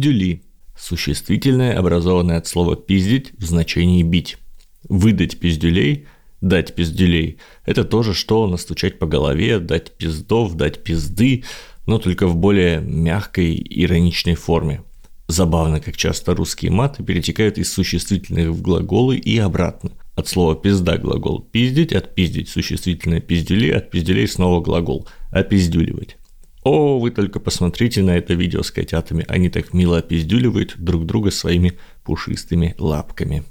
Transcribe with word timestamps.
Пиздюли. 0.00 0.44
Существительное, 0.78 1.78
образованное 1.78 2.38
от 2.38 2.46
слова 2.46 2.74
«пиздить» 2.74 3.32
в 3.36 3.44
значении 3.44 4.02
«бить». 4.02 4.38
Выдать 4.88 5.38
пиздюлей, 5.38 6.06
дать 6.40 6.74
пиздюлей– 6.74 7.36
это 7.66 7.84
тоже 7.84 8.14
что 8.14 8.46
настучать 8.46 8.98
по 8.98 9.06
голове, 9.06 9.58
дать 9.58 9.92
пиздов, 9.92 10.54
дать 10.54 10.82
пизды, 10.82 11.44
но 11.86 11.98
только 11.98 12.28
в 12.28 12.34
более 12.34 12.80
мягкой, 12.80 13.62
ироничной 13.68 14.36
форме. 14.36 14.82
Забавно, 15.28 15.80
как 15.80 15.98
часто 15.98 16.34
русские 16.34 16.70
маты 16.70 17.04
перетекают 17.04 17.58
из 17.58 17.70
существительных 17.70 18.48
в 18.48 18.62
глаголы 18.62 19.18
и 19.18 19.36
обратно. 19.36 19.90
От 20.14 20.28
слова 20.28 20.56
«пизда» 20.56 20.96
глагол 20.96 21.42
«пиздить», 21.42 21.92
«отпиздить» 21.92 22.48
существительное 22.48 23.20
«пиздюли», 23.20 23.68
от 23.68 23.90
пиздюлей 23.90 24.28
снова 24.28 24.62
глагол 24.62 25.06
«опиздюливать». 25.30 26.16
О, 26.62 26.98
вы 26.98 27.10
только 27.10 27.40
посмотрите 27.40 28.02
на 28.02 28.16
это 28.16 28.34
видео 28.34 28.62
с 28.62 28.70
котятами, 28.70 29.24
они 29.28 29.48
так 29.48 29.72
мило 29.72 29.98
опиздюливают 29.98 30.74
друг 30.76 31.06
друга 31.06 31.30
своими 31.30 31.78
пушистыми 32.04 32.74
лапками. 32.78 33.44